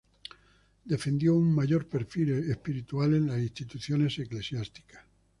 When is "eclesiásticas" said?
4.17-5.05